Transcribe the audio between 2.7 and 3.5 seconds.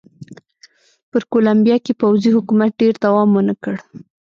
ډېر دوام